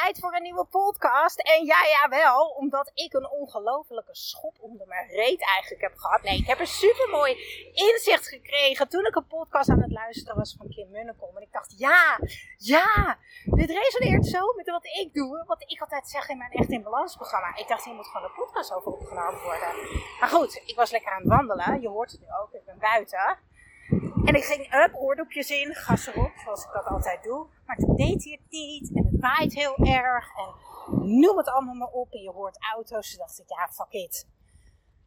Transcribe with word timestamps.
Tijd 0.00 0.18
voor 0.20 0.34
een 0.34 0.42
nieuwe 0.42 0.64
podcast. 0.64 1.38
En 1.40 1.64
ja, 1.64 1.80
ja, 1.94 2.08
wel, 2.08 2.48
omdat 2.48 2.90
ik 2.94 3.12
een 3.12 3.30
ongelofelijke 3.30 4.14
schop 4.14 4.56
onder 4.60 4.86
mijn 4.86 5.08
reet 5.08 5.42
eigenlijk 5.54 5.82
heb 5.82 5.96
gehad. 5.96 6.22
Nee, 6.22 6.38
ik 6.38 6.46
heb 6.46 6.60
een 6.60 6.66
super 6.84 7.08
mooi 7.10 7.32
inzicht 7.72 8.28
gekregen 8.28 8.88
toen 8.88 9.06
ik 9.06 9.14
een 9.16 9.26
podcast 9.26 9.68
aan 9.68 9.82
het 9.82 9.92
luisteren 9.92 10.36
was 10.36 10.54
van 10.58 10.68
Kim 10.68 10.90
Munnekom. 10.90 11.36
En 11.36 11.42
ik 11.42 11.52
dacht, 11.52 11.74
ja, 11.78 12.18
ja, 12.56 13.18
dit 13.44 13.70
resoneert 13.70 14.26
zo 14.26 14.52
met 14.56 14.70
wat 14.70 14.86
ik 14.86 15.14
doe. 15.14 15.44
Wat 15.46 15.62
ik 15.66 15.80
altijd 15.80 16.08
zeg 16.08 16.28
in 16.28 16.38
mijn 16.38 16.52
Echt 16.52 16.70
in 16.70 16.82
Balans 16.82 17.16
programma. 17.16 17.56
Ik 17.56 17.68
dacht, 17.68 17.84
hier 17.84 17.94
moet 17.94 18.06
gewoon 18.06 18.28
een 18.28 18.34
podcast 18.34 18.72
over 18.72 18.92
opgenomen 18.92 19.42
worden. 19.42 19.68
Maar 20.20 20.28
goed, 20.28 20.62
ik 20.66 20.76
was 20.76 20.90
lekker 20.90 21.12
aan 21.12 21.22
het 21.22 21.28
wandelen. 21.28 21.80
Je 21.80 21.88
hoort 21.88 22.10
het 22.10 22.20
nu 22.20 22.26
ook, 22.42 22.52
ik 22.52 22.64
ben 22.64 22.78
buiten. 22.78 23.38
En 24.24 24.34
ik 24.34 24.44
ging 24.44 24.74
up, 24.74 24.94
oordopjes 24.94 25.50
in, 25.50 25.74
gas 25.74 26.06
erop, 26.06 26.32
zoals 26.44 26.64
ik 26.64 26.70
dat 26.72 26.84
altijd 26.84 27.22
doe. 27.22 27.46
Maar 27.66 27.76
toen 27.76 27.96
deed 27.96 28.24
hij 28.24 28.32
het 28.32 28.50
niet 28.50 28.90
het 28.94 29.05
waait 29.26 29.54
heel 29.54 29.76
erg 29.76 30.28
en 30.36 30.54
noem 31.20 31.36
het 31.36 31.48
allemaal 31.48 31.74
maar 31.74 31.92
op. 31.92 32.12
En 32.12 32.22
je 32.22 32.30
hoort 32.30 32.58
auto's, 32.74 33.08
dus 33.08 33.16
dacht 33.16 33.38
ik, 33.38 33.48
ja, 33.48 33.68
fuck 33.72 33.92
it. 33.92 34.26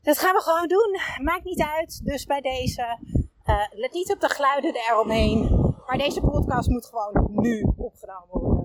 Dat 0.01 0.17
gaan 0.17 0.35
we 0.35 0.41
gewoon 0.41 0.67
doen, 0.67 0.99
maakt 1.25 1.43
niet 1.43 1.61
uit. 1.61 2.05
Dus 2.05 2.25
bij 2.25 2.41
deze, 2.41 2.99
uh, 3.45 3.65
let 3.71 3.93
niet 3.93 4.11
op 4.11 4.19
de 4.19 4.29
geluiden 4.29 4.75
eromheen. 4.75 5.39
Maar 5.87 5.97
deze 5.97 6.21
podcast 6.21 6.69
moet 6.69 6.85
gewoon 6.85 7.29
nu 7.31 7.73
opgenomen 7.77 8.27
worden. 8.29 8.59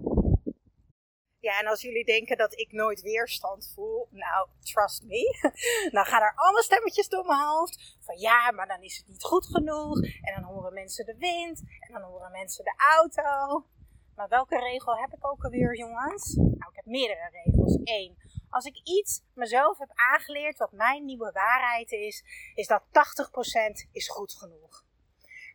Ja, 1.40 1.60
en 1.60 1.66
als 1.66 1.82
jullie 1.82 2.04
denken 2.04 2.36
dat 2.36 2.58
ik 2.58 2.72
nooit 2.72 3.02
weerstand 3.02 3.72
voel, 3.74 4.08
nou, 4.10 4.48
trust 4.60 5.02
me. 5.02 5.50
dan 5.96 6.04
gaan 6.04 6.22
er 6.22 6.32
allemaal 6.34 6.62
stemmetjes 6.62 7.08
door 7.08 7.24
mijn 7.26 7.46
hoofd. 7.46 7.96
Van 8.00 8.18
ja, 8.18 8.50
maar 8.50 8.66
dan 8.66 8.82
is 8.82 8.96
het 8.96 9.06
niet 9.08 9.24
goed 9.24 9.46
genoeg. 9.46 10.02
En 10.02 10.34
dan 10.34 10.42
horen 10.42 10.72
mensen 10.72 11.06
de 11.06 11.16
wind. 11.18 11.62
En 11.80 11.92
dan 11.92 12.02
horen 12.02 12.30
mensen 12.30 12.64
de 12.64 12.74
auto. 12.98 13.64
Maar 14.16 14.28
welke 14.28 14.58
regel 14.58 14.96
heb 14.96 15.12
ik 15.12 15.26
ook 15.26 15.44
alweer, 15.44 15.76
jongens? 15.76 16.34
Nou, 16.34 16.70
ik 16.70 16.76
heb 16.76 16.86
meerdere 16.86 17.30
regels. 17.44 17.78
Eén, 17.84 18.16
als 18.50 18.64
ik 18.64 18.80
iets 18.84 19.22
mezelf 19.34 19.78
heb 19.78 19.90
aangeleerd 19.94 20.58
wat 20.58 20.72
mijn 20.72 21.04
nieuwe 21.04 21.32
waarheid 21.32 21.90
is, 21.90 22.24
is 22.54 22.66
dat 22.66 22.82
80% 22.82 23.90
is 23.92 24.08
goed 24.08 24.32
genoeg 24.32 24.84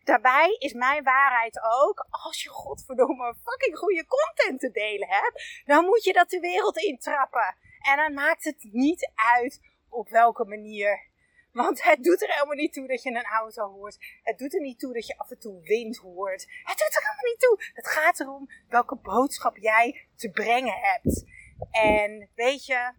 daarbij 0.09 0.55
is 0.59 0.73
mijn 0.73 1.03
waarheid 1.03 1.59
ook, 1.61 2.07
als 2.09 2.43
je 2.43 2.49
godverdomme 2.49 3.35
fucking 3.43 3.77
goede 3.77 4.05
content 4.05 4.59
te 4.59 4.71
delen 4.71 5.07
hebt, 5.07 5.63
dan 5.65 5.85
moet 5.85 6.03
je 6.03 6.13
dat 6.13 6.29
de 6.29 6.39
wereld 6.39 6.77
intrappen. 6.77 7.55
En 7.79 7.97
dan 7.97 8.13
maakt 8.13 8.43
het 8.43 8.67
niet 8.71 9.11
uit 9.15 9.61
op 9.89 10.09
welke 10.09 10.45
manier. 10.45 11.07
Want 11.51 11.83
het 11.83 12.03
doet 12.03 12.21
er 12.21 12.33
helemaal 12.33 12.55
niet 12.55 12.73
toe 12.73 12.87
dat 12.87 13.03
je 13.03 13.09
een 13.09 13.23
auto 13.23 13.71
hoort. 13.71 13.97
Het 14.23 14.37
doet 14.37 14.53
er 14.53 14.61
niet 14.61 14.79
toe 14.79 14.93
dat 14.93 15.07
je 15.07 15.17
af 15.17 15.29
en 15.29 15.39
toe 15.39 15.61
wind 15.61 15.97
hoort. 15.97 16.41
Het 16.63 16.77
doet 16.77 16.95
er 16.95 17.01
helemaal 17.01 17.31
niet 17.31 17.39
toe. 17.39 17.57
Het 17.73 17.87
gaat 17.87 18.19
erom 18.19 18.49
welke 18.67 18.95
boodschap 18.95 19.57
jij 19.57 20.07
te 20.15 20.29
brengen 20.29 20.77
hebt. 20.79 21.25
En 21.71 22.29
weet 22.35 22.65
je, 22.65 22.93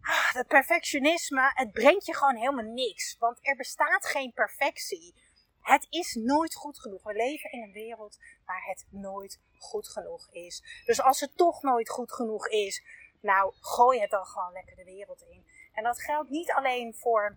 ah, 0.00 0.34
dat 0.34 0.46
perfectionisme, 0.46 1.50
het 1.54 1.72
brengt 1.72 2.06
je 2.06 2.14
gewoon 2.14 2.36
helemaal 2.36 2.72
niks. 2.72 3.16
Want 3.18 3.38
er 3.40 3.56
bestaat 3.56 4.06
geen 4.06 4.32
perfectie. 4.32 5.14
Het 5.60 5.86
is 5.90 6.14
nooit 6.14 6.54
goed 6.54 6.80
genoeg. 6.80 7.02
We 7.02 7.14
leven 7.14 7.52
in 7.52 7.62
een 7.62 7.72
wereld 7.72 8.18
waar 8.44 8.64
het 8.66 8.86
nooit 8.90 9.40
goed 9.58 9.88
genoeg 9.88 10.28
is. 10.30 10.82
Dus 10.84 11.00
als 11.02 11.20
het 11.20 11.36
toch 11.36 11.62
nooit 11.62 11.88
goed 11.88 12.12
genoeg 12.12 12.48
is, 12.48 12.82
nou, 13.20 13.52
gooi 13.60 14.00
het 14.00 14.10
dan 14.10 14.26
gewoon 14.26 14.52
lekker 14.52 14.76
de 14.76 14.84
wereld 14.84 15.22
in. 15.22 15.46
En 15.80 15.86
dat 15.86 16.02
geldt 16.02 16.30
niet 16.30 16.52
alleen 16.52 16.94
voor. 16.94 17.36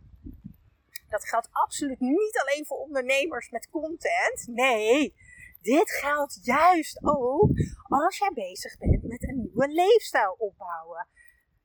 Dat 1.10 1.28
geldt 1.28 1.50
absoluut 1.52 2.00
niet 2.00 2.40
alleen 2.42 2.66
voor 2.66 2.78
ondernemers 2.78 3.50
met 3.50 3.70
content. 3.70 4.48
Nee, 4.48 5.16
dit 5.62 5.92
geldt 5.92 6.40
juist 6.42 7.00
ook 7.04 7.50
als 7.88 8.18
jij 8.18 8.32
bezig 8.34 8.78
bent 8.78 9.04
met 9.04 9.24
een 9.24 9.40
nieuwe 9.42 9.68
leefstijl 9.68 10.36
opbouwen. 10.38 11.08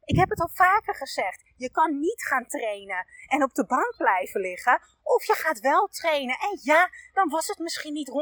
Ik 0.05 0.17
heb 0.17 0.29
het 0.29 0.41
al 0.41 0.51
vaker 0.53 0.95
gezegd. 0.95 1.43
Je 1.57 1.71
kan 1.71 1.99
niet 1.99 2.23
gaan 2.23 2.47
trainen 2.47 3.07
en 3.27 3.43
op 3.43 3.55
de 3.55 3.67
bank 3.67 3.95
blijven 3.97 4.41
liggen. 4.41 4.81
Of 5.03 5.25
je 5.25 5.35
gaat 5.35 5.61
wel 5.61 5.87
trainen. 5.87 6.39
En 6.39 6.59
ja, 6.63 6.91
dan 7.13 7.29
was 7.29 7.47
het 7.47 7.59
misschien 7.59 7.93
niet 7.93 8.11
100%. 8.11 8.13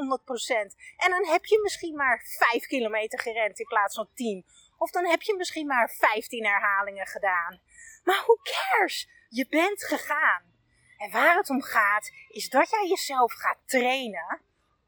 En 0.96 1.10
dan 1.10 1.26
heb 1.26 1.44
je 1.44 1.60
misschien 1.62 1.96
maar 1.96 2.24
5 2.50 2.66
kilometer 2.66 3.18
gerend 3.18 3.58
in 3.58 3.66
plaats 3.66 3.94
van 3.94 4.08
10. 4.14 4.44
Of 4.78 4.90
dan 4.90 5.06
heb 5.06 5.22
je 5.22 5.36
misschien 5.36 5.66
maar 5.66 5.90
15 5.90 6.44
herhalingen 6.44 7.06
gedaan. 7.06 7.60
Maar 8.04 8.22
who 8.26 8.38
cares? 8.42 9.08
Je 9.28 9.46
bent 9.48 9.84
gegaan. 9.84 10.42
En 10.96 11.10
waar 11.10 11.36
het 11.36 11.50
om 11.50 11.62
gaat, 11.62 12.10
is 12.28 12.48
dat 12.48 12.70
jij 12.70 12.88
jezelf 12.88 13.32
gaat 13.32 13.58
trainen 13.66 14.40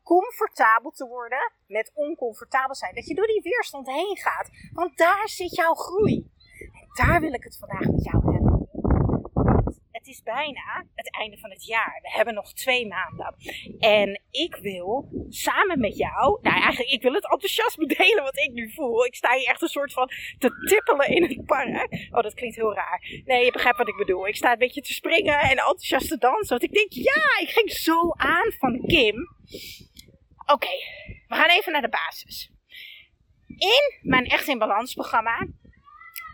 comfortabel 0.02 0.90
te 0.90 1.06
worden 1.06 1.52
met 1.66 1.90
oncomfortabel 1.94 2.74
zijn. 2.74 2.94
Dat 2.94 3.06
je 3.06 3.14
door 3.14 3.26
die 3.26 3.42
weerstand 3.42 3.86
heen 3.86 4.16
gaat. 4.16 4.50
Want 4.72 4.96
daar 4.96 5.28
zit 5.28 5.54
jouw 5.54 5.74
groei 5.74 6.30
daar 6.98 7.20
wil 7.20 7.32
ik 7.32 7.44
het 7.44 7.56
vandaag 7.56 7.86
met 7.86 8.04
jou 8.04 8.27
is 10.08 10.22
bijna 10.22 10.86
het 10.94 11.14
einde 11.14 11.38
van 11.38 11.50
het 11.50 11.66
jaar. 11.66 11.98
We 12.02 12.10
hebben 12.10 12.34
nog 12.34 12.52
twee 12.52 12.86
maanden. 12.86 13.34
En 13.78 14.22
ik 14.30 14.56
wil 14.56 15.08
samen 15.28 15.80
met 15.80 15.96
jou, 15.96 16.38
nou 16.42 16.60
eigenlijk, 16.60 16.90
ik 16.90 17.02
wil 17.02 17.12
het 17.12 17.30
enthousiasme 17.30 17.86
delen 17.96 18.22
wat 18.22 18.38
ik 18.38 18.52
nu 18.52 18.72
voel. 18.72 19.04
Ik 19.04 19.14
sta 19.14 19.34
hier 19.34 19.48
echt 19.48 19.62
een 19.62 19.68
soort 19.68 19.92
van 19.92 20.10
te 20.38 20.50
tippelen 20.66 21.08
in 21.08 21.22
het 21.22 21.46
park. 21.46 22.08
Oh, 22.10 22.22
dat 22.22 22.34
klinkt 22.34 22.56
heel 22.56 22.74
raar. 22.74 23.22
Nee, 23.24 23.44
je 23.44 23.52
begrijpt 23.52 23.78
wat 23.78 23.88
ik 23.88 23.96
bedoel. 23.96 24.26
Ik 24.26 24.36
sta 24.36 24.52
een 24.52 24.58
beetje 24.58 24.82
te 24.82 24.92
springen 24.92 25.38
en 25.38 25.48
enthousiast 25.48 26.08
te 26.08 26.18
dansen. 26.18 26.58
Want 26.58 26.62
ik 26.62 26.72
denk, 26.72 26.92
ja, 26.92 27.40
ik 27.40 27.48
ging 27.48 27.70
zo 27.70 28.10
aan 28.10 28.52
van 28.58 28.86
Kim. 28.86 29.36
Oké, 30.46 30.76
we 31.28 31.34
gaan 31.34 31.48
even 31.48 31.72
naar 31.72 31.82
de 31.82 31.88
basis. 31.88 32.50
In 33.46 33.98
mijn 34.00 34.26
Echt 34.26 34.48
in 34.48 34.58
Balans 34.58 34.94
programma 34.94 35.46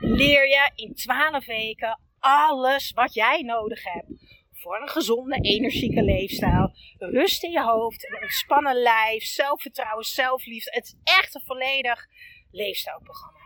leer 0.01 0.49
je 0.49 0.71
in 0.75 0.95
12 0.95 1.47
weken 1.47 1.99
alles 2.25 2.91
wat 2.91 3.15
jij 3.15 3.43
nodig 3.43 3.85
hebt 3.85 4.07
voor 4.53 4.81
een 4.81 4.89
gezonde, 4.89 5.37
energieke 5.41 6.03
leefstijl. 6.03 6.73
Rust 6.99 7.43
in 7.43 7.51
je 7.51 7.63
hoofd, 7.63 8.09
een 8.09 8.23
ontspannen 8.23 8.77
lijf, 8.77 9.25
zelfvertrouwen, 9.25 10.05
zelfliefde. 10.05 10.71
Het 10.71 10.85
is 10.85 10.95
echt 11.05 11.35
een 11.35 11.45
volledig 11.45 12.07
leefstijlprogramma. 12.51 13.39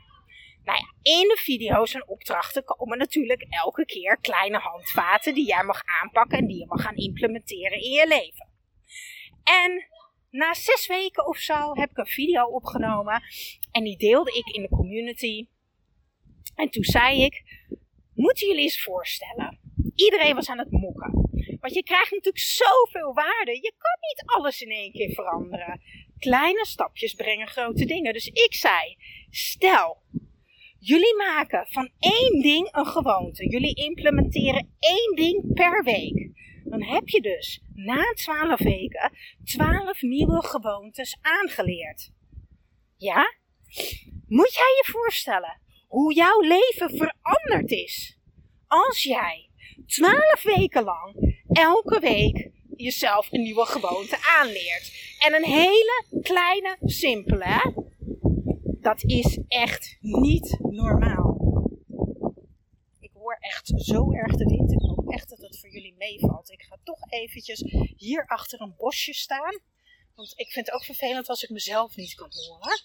Nou 0.64 0.78
ja, 0.78 1.12
in 1.12 1.28
de 1.28 1.38
video's 1.40 1.94
en 1.94 2.08
opdrachten 2.08 2.64
komen 2.64 2.98
natuurlijk 2.98 3.46
elke 3.48 3.84
keer 3.84 4.18
kleine 4.20 4.58
handvaten 4.58 5.34
die 5.34 5.46
jij 5.46 5.62
mag 5.62 5.82
aanpakken 6.00 6.38
en 6.38 6.46
die 6.46 6.58
je 6.58 6.66
mag 6.66 6.82
gaan 6.82 6.96
implementeren 6.96 7.78
in 7.82 7.90
je 7.90 8.06
leven. 8.08 8.48
En 9.44 9.86
na 10.30 10.54
zes 10.54 10.86
weken 10.86 11.26
of 11.26 11.36
zo 11.36 11.74
heb 11.74 11.90
ik 11.90 11.96
een 11.96 12.06
video 12.06 12.44
opgenomen 12.44 13.22
en 13.70 13.84
die 13.84 13.96
deelde 13.96 14.32
ik 14.32 14.54
in 14.54 14.62
de 14.62 14.68
community 14.68 15.48
en 16.54 16.70
toen 16.70 16.84
zei 16.84 17.22
ik, 17.24 17.42
moeten 18.18 18.46
jullie 18.46 18.62
eens 18.62 18.82
voorstellen. 18.82 19.58
Iedereen 19.94 20.34
was 20.34 20.48
aan 20.48 20.58
het 20.58 20.70
mokken. 20.70 21.12
Want 21.60 21.74
je 21.74 21.82
krijgt 21.82 22.10
natuurlijk 22.10 22.44
zoveel 22.44 23.14
waarde. 23.14 23.52
Je 23.52 23.72
kan 23.78 23.98
niet 24.08 24.22
alles 24.26 24.60
in 24.60 24.70
één 24.70 24.92
keer 24.92 25.10
veranderen. 25.10 25.80
Kleine 26.18 26.66
stapjes 26.66 27.14
brengen 27.14 27.46
grote 27.46 27.84
dingen. 27.84 28.12
Dus 28.12 28.26
ik 28.26 28.54
zei, 28.54 28.96
stel, 29.30 30.02
jullie 30.78 31.16
maken 31.16 31.66
van 31.68 31.90
één 31.98 32.42
ding 32.42 32.68
een 32.70 32.86
gewoonte. 32.86 33.48
Jullie 33.50 33.74
implementeren 33.74 34.76
één 34.78 35.16
ding 35.16 35.54
per 35.54 35.84
week. 35.84 36.30
Dan 36.64 36.82
heb 36.82 37.08
je 37.08 37.20
dus 37.20 37.62
na 37.74 38.12
twaalf 38.14 38.58
weken 38.58 39.12
twaalf 39.44 40.02
nieuwe 40.02 40.42
gewoontes 40.42 41.18
aangeleerd. 41.20 42.10
Ja? 42.96 43.34
Moet 44.26 44.54
jij 44.54 44.72
je 44.82 44.88
voorstellen 44.90 45.60
hoe 45.86 46.14
jouw 46.14 46.40
leven 46.40 46.90
veranderd 46.96 47.70
is. 47.70 48.17
Als 48.68 49.02
jij 49.02 49.48
twaalf 49.86 50.42
weken 50.42 50.84
lang 50.84 51.36
elke 51.52 52.00
week 52.00 52.50
jezelf 52.76 53.32
een 53.32 53.42
nieuwe 53.42 53.66
gewoonte 53.66 54.18
aanleert. 54.38 55.16
En 55.18 55.34
een 55.34 55.44
hele 55.44 56.04
kleine, 56.22 56.76
simpele, 56.80 57.74
dat 58.80 59.02
is 59.04 59.40
echt 59.48 59.96
niet 60.00 60.58
normaal. 60.58 61.36
Ik 63.00 63.10
hoor 63.12 63.36
echt 63.40 63.72
zo 63.76 64.12
erg 64.12 64.36
de 64.36 64.44
wind. 64.44 64.72
Ik 64.72 64.80
hoop 64.80 65.10
echt 65.10 65.28
dat 65.28 65.38
het 65.38 65.58
voor 65.58 65.70
jullie 65.70 65.94
meevalt. 65.98 66.50
Ik 66.50 66.62
ga 66.62 66.76
toch 66.84 67.10
eventjes 67.10 67.60
hier 67.96 68.26
achter 68.26 68.60
een 68.60 68.74
bosje 68.76 69.14
staan. 69.14 69.60
Want 70.18 70.32
ik 70.36 70.52
vind 70.52 70.66
het 70.66 70.74
ook 70.74 70.84
vervelend 70.84 71.28
als 71.28 71.42
ik 71.42 71.50
mezelf 71.50 71.96
niet 71.96 72.14
kan 72.14 72.30
horen. 72.32 72.80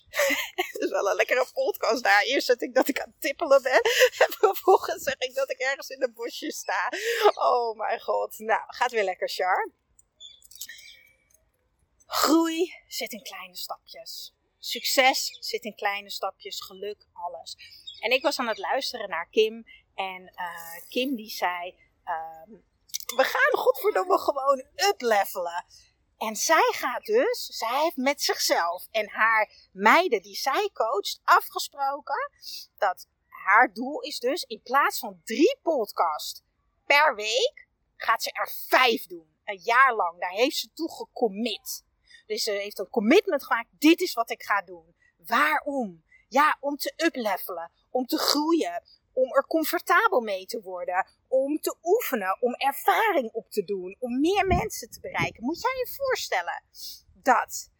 Het 0.72 0.82
is 0.82 0.90
wel 0.90 1.10
een 1.10 1.16
lekkere 1.16 1.46
podcast 1.52 2.02
daar. 2.02 2.22
Eerst 2.22 2.46
zet 2.46 2.62
ik 2.62 2.74
dat 2.74 2.88
ik 2.88 3.00
aan 3.00 3.10
het 3.10 3.20
tippelen 3.20 3.62
ben. 3.62 3.80
En 4.24 4.32
vervolgens 4.38 5.02
zeg 5.02 5.14
ik 5.18 5.34
dat 5.34 5.50
ik 5.50 5.58
ergens 5.58 5.88
in 5.88 6.02
een 6.02 6.12
bosje 6.12 6.52
sta. 6.52 6.92
Oh 7.34 7.76
mijn 7.76 8.00
god. 8.00 8.38
Nou, 8.38 8.60
gaat 8.66 8.90
weer 8.90 9.04
lekker, 9.04 9.28
Char. 9.28 9.70
Groei 12.06 12.72
zit 12.88 13.12
in 13.12 13.22
kleine 13.22 13.56
stapjes. 13.56 14.34
Succes 14.58 15.36
zit 15.40 15.64
in 15.64 15.74
kleine 15.74 16.10
stapjes. 16.10 16.60
Geluk, 16.60 17.06
alles. 17.12 17.56
En 18.00 18.10
ik 18.10 18.22
was 18.22 18.38
aan 18.38 18.48
het 18.48 18.58
luisteren 18.58 19.08
naar 19.08 19.28
Kim. 19.30 19.64
En 19.94 20.22
uh, 20.22 20.88
Kim 20.88 21.16
die 21.16 21.30
zei... 21.30 21.74
Uh, 22.04 22.58
we 23.16 23.24
gaan 23.24 23.60
godverdomme 23.60 24.18
gewoon 24.18 24.64
uplevelen. 24.76 25.64
En 26.20 26.36
zij 26.36 26.72
gaat 26.72 27.04
dus, 27.04 27.46
zij 27.46 27.82
heeft 27.82 27.96
met 27.96 28.22
zichzelf 28.22 28.86
en 28.90 29.08
haar 29.08 29.50
meiden 29.72 30.22
die 30.22 30.34
zij 30.34 30.70
coacht 30.72 31.20
afgesproken 31.24 32.30
dat 32.78 33.06
haar 33.26 33.72
doel 33.72 34.00
is 34.00 34.18
dus 34.18 34.42
in 34.42 34.62
plaats 34.62 34.98
van 34.98 35.20
drie 35.24 35.58
podcasts 35.62 36.42
per 36.86 37.14
week, 37.14 37.68
gaat 37.96 38.22
ze 38.22 38.32
er 38.32 38.50
vijf 38.68 39.06
doen. 39.06 39.36
Een 39.44 39.60
jaar 39.62 39.94
lang. 39.94 40.20
Daar 40.20 40.30
heeft 40.30 40.56
ze 40.56 40.72
toe 40.72 40.90
gecommit. 40.94 41.84
Dus 42.26 42.42
ze 42.42 42.50
heeft 42.50 42.78
een 42.78 42.90
commitment 42.90 43.44
gemaakt. 43.44 43.68
Dit 43.78 44.00
is 44.00 44.12
wat 44.12 44.30
ik 44.30 44.42
ga 44.42 44.62
doen. 44.62 44.94
Waarom? 45.16 46.04
Ja, 46.28 46.56
om 46.60 46.76
te 46.76 46.92
uplevelen. 46.96 47.70
Om 47.90 48.06
te 48.06 48.18
groeien 48.18 48.82
om 49.12 49.34
er 49.34 49.46
comfortabel 49.46 50.20
mee 50.20 50.46
te 50.46 50.60
worden, 50.60 51.06
om 51.30 51.60
te 51.60 51.76
oefenen, 51.82 52.40
om 52.40 52.54
ervaring 52.54 53.30
op 53.32 53.50
te 53.50 53.64
doen, 53.64 53.96
om 53.98 54.20
meer 54.20 54.46
mensen 54.46 54.90
te 54.90 55.00
bereiken. 55.00 55.44
Moet 55.44 55.60
jij 55.60 55.76
je 55.76 55.94
voorstellen 55.96 56.62
dat 57.12 57.70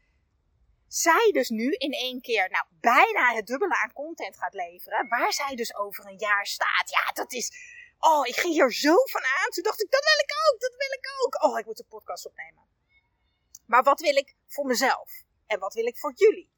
zij 0.87 1.31
dus 1.33 1.49
nu 1.49 1.73
in 1.73 1.93
één 1.93 2.21
keer, 2.21 2.51
nou, 2.51 2.65
bijna 2.81 3.35
het 3.35 3.47
dubbele 3.47 3.77
aan 3.83 3.93
content 3.93 4.37
gaat 4.37 4.55
leveren, 4.55 5.09
waar 5.09 5.33
zij 5.33 5.55
dus 5.55 5.75
over 5.75 6.07
een 6.07 6.19
jaar 6.19 6.47
staat. 6.47 6.91
Ja, 6.91 7.13
dat 7.13 7.33
is, 7.33 7.53
oh, 7.99 8.27
ik 8.27 8.37
ging 8.37 8.55
hier 8.55 8.73
zo 8.73 8.95
van 8.95 9.23
aan. 9.23 9.51
Toen 9.51 9.63
dacht 9.63 9.83
ik, 9.83 9.91
dat 9.91 10.05
wil 10.05 10.25
ik 10.25 10.33
ook, 10.47 10.61
dat 10.61 10.75
wil 10.77 10.93
ik 10.99 11.07
ook. 11.25 11.45
Oh, 11.45 11.59
ik 11.59 11.67
moet 11.67 11.79
een 11.79 11.87
podcast 11.87 12.27
opnemen. 12.27 12.65
Maar 13.67 13.83
wat 13.83 14.01
wil 14.01 14.17
ik 14.17 14.35
voor 14.47 14.67
mezelf? 14.67 15.23
En 15.47 15.59
wat 15.59 15.75
wil 15.75 15.87
ik 15.87 15.99
voor 15.99 16.13
jullie? 16.15 16.51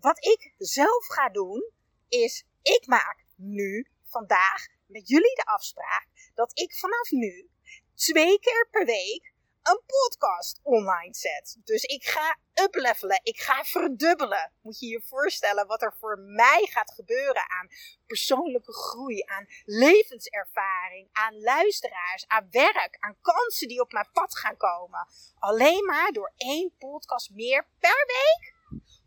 Wat 0.00 0.24
ik 0.24 0.54
zelf 0.58 1.06
ga 1.06 1.28
doen, 1.28 1.70
is 2.08 2.44
ik 2.62 2.86
maak 2.86 3.24
nu 3.36 3.86
vandaag 4.04 4.66
met 4.86 5.08
jullie 5.08 5.34
de 5.34 5.44
afspraak 5.44 6.08
dat 6.34 6.58
ik 6.58 6.74
vanaf 6.74 7.10
nu 7.10 7.50
twee 7.94 8.38
keer 8.38 8.68
per 8.70 8.84
week 8.84 9.32
een 9.62 9.82
podcast 9.86 10.60
online 10.62 11.14
zet. 11.14 11.56
Dus 11.64 11.82
ik 11.82 12.04
ga 12.04 12.38
uplevelen, 12.64 13.20
ik 13.22 13.40
ga 13.40 13.64
verdubbelen. 13.64 14.52
Moet 14.62 14.78
je 14.80 14.86
je 14.86 15.02
voorstellen 15.04 15.66
wat 15.66 15.82
er 15.82 15.96
voor 15.98 16.18
mij 16.18 16.68
gaat 16.70 16.92
gebeuren 16.94 17.50
aan 17.50 17.68
persoonlijke 18.06 18.72
groei, 18.72 19.22
aan 19.24 19.46
levenservaring, 19.64 21.08
aan 21.12 21.40
luisteraars, 21.40 22.26
aan 22.26 22.48
werk, 22.50 22.96
aan 22.98 23.18
kansen 23.20 23.68
die 23.68 23.80
op 23.80 23.92
mijn 23.92 24.10
pad 24.12 24.38
gaan 24.38 24.56
komen. 24.56 25.08
Alleen 25.38 25.84
maar 25.84 26.12
door 26.12 26.32
één 26.36 26.74
podcast 26.78 27.30
meer 27.30 27.66
per 27.78 28.06
week, 28.06 28.54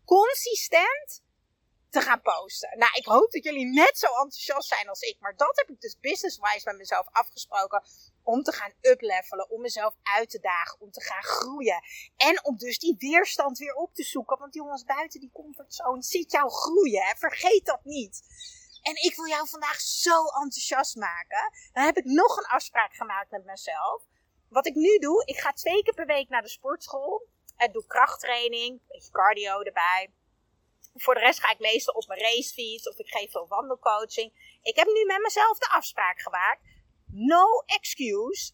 consistent 0.06 1.24
te 1.96 2.02
gaan 2.02 2.22
posten. 2.22 2.78
Nou, 2.78 2.92
ik 2.94 3.06
hoop 3.06 3.32
dat 3.32 3.44
jullie 3.44 3.66
net 3.66 3.98
zo 3.98 4.08
enthousiast 4.08 4.68
zijn 4.68 4.90
als 4.90 5.02
ik. 5.02 5.18
Maar 5.20 5.36
dat 5.36 5.58
heb 5.58 5.70
ik 5.70 5.82
dus 5.82 6.00
business-wise 6.00 6.66
met 6.66 6.78
mezelf 6.78 7.08
afgesproken. 7.12 7.84
Om 8.24 8.44
te 8.44 8.52
gaan 8.52 8.74
uplevelen, 8.82 9.50
om 9.50 9.62
mezelf 9.62 9.96
uit 10.04 10.30
te 10.30 10.40
dagen, 10.40 10.80
om 10.80 10.92
te 10.92 11.02
gaan 11.02 11.24
groeien. 11.24 11.84
En 12.16 12.46
om 12.46 12.58
dus 12.58 12.80
die 12.80 12.96
weerstand 12.98 13.58
weer 13.58 13.74
op 13.74 13.94
te 13.94 14.04
zoeken. 14.04 14.40
Want 14.40 14.54
jongens, 14.54 14.84
buiten 14.84 15.20
die 15.20 15.32
comfortzone 15.34 16.04
zit 16.04 16.32
jouw 16.32 16.50
groeien. 16.50 17.04
Hè? 17.04 17.16
Vergeet 17.18 17.66
dat 17.66 17.84
niet. 17.84 18.22
En 18.82 18.96
ik 19.04 19.16
wil 19.16 19.28
jou 19.28 19.48
vandaag 19.50 19.80
zo 19.80 20.26
enthousiast 20.26 20.96
maken. 20.96 21.52
Dan 21.74 21.84
heb 21.84 21.98
ik 21.98 22.06
nog 22.06 22.38
een 22.38 22.46
afspraak 22.46 22.94
gemaakt 22.94 23.32
met 23.32 23.46
mezelf. 23.46 24.04
Wat 24.50 24.66
ik 24.66 24.76
nu 24.76 24.98
doe, 24.98 25.26
ik 25.26 25.40
ga 25.40 25.52
twee 25.52 25.84
keer 25.84 25.94
per 25.94 26.06
week 26.06 26.30
naar 26.30 26.42
de 26.42 26.50
sportschool. 26.50 27.28
Ik 27.58 27.74
doe 27.74 27.86
krachttraining, 27.86 28.72
een 28.72 28.82
beetje 28.88 29.12
cardio 29.12 29.62
erbij 29.62 30.14
voor 30.96 31.14
de 31.14 31.20
rest 31.20 31.40
ga 31.40 31.52
ik 31.52 31.60
meestal 31.60 31.94
op 31.94 32.08
mijn 32.08 32.20
racefiets 32.20 32.88
of 32.88 33.00
ik 33.00 33.08
geef 33.08 33.32
veel 33.32 33.48
wandelcoaching. 33.48 34.60
Ik 34.62 34.76
heb 34.76 34.88
nu 34.88 35.06
met 35.06 35.22
mezelf 35.22 35.58
de 35.58 35.70
afspraak 35.70 36.22
gemaakt. 36.22 36.62
No 37.06 37.46
excuse. 37.66 38.54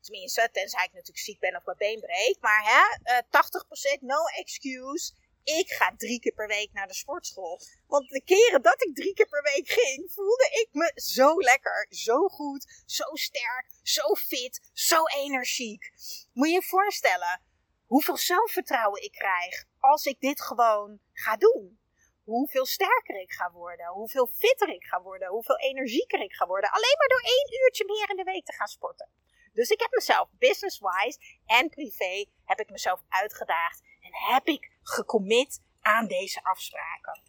Tenminste, 0.00 0.48
tenzij 0.52 0.84
ik 0.84 0.92
natuurlijk 0.92 1.24
ziek 1.24 1.40
ben 1.40 1.56
of 1.56 1.64
mijn 1.64 1.76
been 1.76 2.00
breekt. 2.00 2.40
Maar 2.40 2.62
hè, 2.64 3.12
uh, 3.12 3.18
80% 3.30 4.00
no 4.00 4.24
excuse. 4.24 5.12
Ik 5.44 5.70
ga 5.70 5.94
drie 5.96 6.20
keer 6.20 6.32
per 6.32 6.46
week 6.46 6.72
naar 6.72 6.86
de 6.86 6.94
sportschool. 6.94 7.60
Want 7.86 8.08
de 8.08 8.22
keren 8.24 8.62
dat 8.62 8.84
ik 8.84 8.94
drie 8.94 9.14
keer 9.14 9.28
per 9.28 9.42
week 9.42 9.68
ging, 9.68 10.12
voelde 10.12 10.48
ik 10.52 10.68
me 10.72 10.92
zo 10.94 11.40
lekker, 11.40 11.86
zo 11.90 12.28
goed, 12.28 12.82
zo 12.86 13.04
sterk, 13.12 13.66
zo 13.82 14.14
fit, 14.14 14.70
zo 14.72 15.04
energiek. 15.04 15.92
Moet 16.32 16.48
je 16.48 16.54
je 16.54 16.62
voorstellen 16.62 17.40
hoeveel 17.86 18.16
zelfvertrouwen 18.16 19.02
ik 19.02 19.12
krijg 19.12 19.64
als 19.90 20.04
ik 20.04 20.20
dit 20.20 20.40
gewoon 20.42 21.00
ga 21.12 21.36
doen. 21.36 21.78
Hoeveel 22.24 22.66
sterker 22.66 23.20
ik 23.20 23.32
ga 23.32 23.50
worden, 23.50 23.86
hoeveel 23.86 24.26
fitter 24.26 24.68
ik 24.68 24.84
ga 24.84 25.02
worden, 25.02 25.28
hoeveel 25.28 25.58
energieker 25.58 26.20
ik 26.20 26.32
ga 26.32 26.46
worden. 26.46 26.70
Alleen 26.70 26.96
maar 26.98 27.08
door 27.08 27.30
één 27.30 27.62
uurtje 27.62 27.84
meer 27.84 28.10
in 28.10 28.16
de 28.16 28.32
week 28.32 28.44
te 28.44 28.52
gaan 28.52 28.66
sporten. 28.66 29.08
Dus 29.52 29.70
ik 29.70 29.80
heb 29.80 29.90
mezelf 29.90 30.28
business-wise 30.38 31.18
en 31.46 31.68
privé 31.68 32.24
heb 32.44 32.60
ik 32.60 32.70
mezelf 32.70 33.00
uitgedaagd 33.08 33.82
en 34.00 34.34
heb 34.34 34.46
ik 34.46 34.70
gecommit 34.82 35.62
aan 35.80 36.06
deze 36.06 36.42
afspraken. 36.42 37.22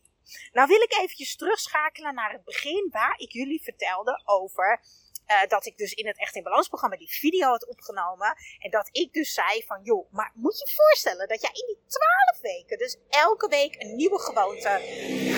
Nou 0.51 0.67
wil 0.67 0.81
ik 0.81 0.93
eventjes 0.93 1.35
terugschakelen 1.35 2.13
naar 2.13 2.31
het 2.31 2.43
begin 2.43 2.87
waar 2.91 3.19
ik 3.19 3.31
jullie 3.31 3.63
vertelde 3.63 4.21
over 4.25 4.81
uh, 5.27 5.47
dat 5.47 5.65
ik 5.65 5.77
dus 5.77 5.93
in 5.93 6.07
het 6.07 6.19
Echt 6.19 6.35
in 6.35 6.43
Balans 6.43 6.67
programma 6.67 6.97
die 6.97 7.09
video 7.09 7.47
had 7.47 7.67
opgenomen. 7.67 8.35
En 8.59 8.71
dat 8.71 8.89
ik 8.91 9.13
dus 9.13 9.33
zei 9.33 9.63
van, 9.65 9.83
joh, 9.83 10.11
maar 10.11 10.31
moet 10.33 10.59
je 10.59 10.75
voorstellen 10.75 11.27
dat 11.27 11.41
jij 11.41 11.51
in 11.53 11.65
die 11.65 11.83
twaalf 11.87 12.41
weken, 12.41 12.77
dus 12.77 12.97
elke 13.09 13.47
week 13.47 13.75
een 13.81 13.95
nieuwe 13.95 14.19
gewoonte 14.19 14.69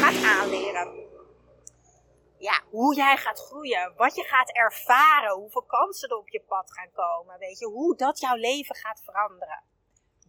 gaat 0.02 0.24
aanleren. 0.24 1.08
Ja, 2.38 2.62
hoe 2.70 2.96
jij 2.96 3.18
gaat 3.18 3.40
groeien, 3.40 3.94
wat 3.96 4.16
je 4.16 4.24
gaat 4.24 4.52
ervaren, 4.52 5.36
hoeveel 5.36 5.66
kansen 5.66 6.10
er 6.10 6.18
op 6.18 6.30
je 6.30 6.44
pad 6.48 6.74
gaan 6.74 6.92
komen, 6.92 7.40
weet 7.40 7.60
je, 7.60 7.66
hoe 7.66 7.96
dat 7.96 8.20
jouw 8.20 8.36
leven 8.36 8.76
gaat 8.76 9.02
veranderen. 9.04 9.64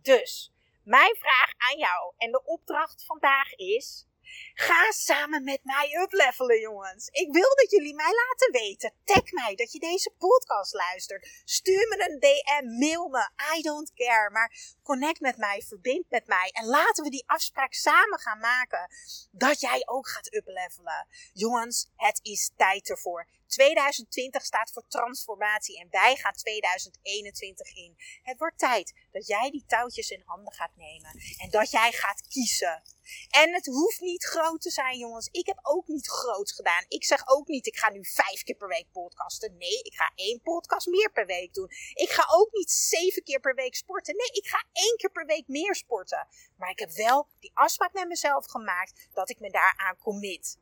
Dus, 0.02 0.52
mijn 0.84 1.16
vraag 1.16 1.52
aan 1.56 1.78
jou 1.78 2.12
en 2.16 2.30
de 2.30 2.44
opdracht 2.44 3.04
vandaag 3.06 3.52
is, 3.52 4.06
Ga 4.54 4.92
samen 4.92 5.44
met 5.44 5.60
mij 5.62 5.96
uplevelen, 6.02 6.60
jongens. 6.60 7.08
Ik 7.08 7.32
wil 7.32 7.54
dat 7.54 7.70
jullie 7.70 7.94
mij 7.94 8.12
laten 8.12 8.52
weten. 8.52 8.92
Tag 9.04 9.30
mij 9.30 9.54
dat 9.54 9.72
je 9.72 9.78
deze 9.78 10.14
podcast 10.18 10.72
luistert. 10.72 11.42
Stuur 11.44 11.88
me 11.88 12.10
een 12.10 12.20
DM, 12.20 12.78
mail 12.78 13.08
me. 13.08 13.28
I 13.56 13.62
don't 13.62 13.92
care. 13.94 14.30
Maar 14.30 14.76
connect 14.82 15.20
met 15.20 15.36
mij, 15.36 15.62
verbind 15.68 16.04
met 16.08 16.26
mij. 16.26 16.50
En 16.52 16.66
laten 16.66 17.04
we 17.04 17.10
die 17.10 17.24
afspraak 17.26 17.72
samen 17.72 18.18
gaan 18.18 18.38
maken. 18.38 18.90
Dat 19.30 19.60
jij 19.60 19.82
ook 19.86 20.08
gaat 20.08 20.34
uplevelen. 20.34 21.06
Jongens, 21.32 21.90
het 21.96 22.20
is 22.22 22.50
tijd 22.56 22.90
ervoor. 22.90 23.26
2020 23.50 24.44
staat 24.44 24.72
voor 24.72 24.84
transformatie 24.88 25.80
en 25.80 25.86
wij 25.90 26.16
gaan 26.16 26.32
2021 26.32 27.74
in. 27.76 27.96
Het 28.22 28.38
wordt 28.38 28.58
tijd 28.58 28.94
dat 29.12 29.26
jij 29.26 29.50
die 29.50 29.64
touwtjes 29.66 30.10
in 30.10 30.22
handen 30.24 30.52
gaat 30.52 30.76
nemen 30.76 31.10
en 31.38 31.50
dat 31.50 31.70
jij 31.70 31.92
gaat 31.92 32.28
kiezen. 32.28 32.82
En 33.30 33.52
het 33.52 33.66
hoeft 33.66 34.00
niet 34.00 34.24
groot 34.24 34.60
te 34.60 34.70
zijn, 34.70 34.98
jongens. 34.98 35.28
Ik 35.32 35.46
heb 35.46 35.58
ook 35.62 35.86
niet 35.86 36.06
groot 36.06 36.52
gedaan. 36.52 36.84
Ik 36.88 37.04
zeg 37.04 37.28
ook 37.28 37.46
niet, 37.46 37.66
ik 37.66 37.76
ga 37.76 37.90
nu 37.90 38.04
vijf 38.04 38.42
keer 38.42 38.54
per 38.54 38.68
week 38.68 38.86
podcasten. 38.92 39.56
Nee, 39.56 39.82
ik 39.82 39.94
ga 39.94 40.12
één 40.14 40.40
podcast 40.40 40.86
meer 40.86 41.10
per 41.12 41.26
week 41.26 41.54
doen. 41.54 41.70
Ik 41.94 42.10
ga 42.10 42.24
ook 42.30 42.52
niet 42.52 42.70
zeven 42.70 43.22
keer 43.22 43.40
per 43.40 43.54
week 43.54 43.74
sporten. 43.74 44.16
Nee, 44.16 44.30
ik 44.42 44.46
ga 44.46 44.64
één 44.72 44.96
keer 44.96 45.10
per 45.10 45.26
week 45.26 45.48
meer 45.48 45.74
sporten. 45.74 46.28
Maar 46.56 46.70
ik 46.70 46.78
heb 46.78 46.90
wel 46.90 47.28
die 47.40 47.50
afspraak 47.54 47.92
met 47.92 48.08
mezelf 48.08 48.46
gemaakt 48.46 49.08
dat 49.12 49.30
ik 49.30 49.40
me 49.40 49.50
daaraan 49.50 49.98
commit. 49.98 50.58